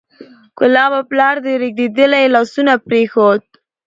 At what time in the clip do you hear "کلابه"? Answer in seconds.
0.57-0.99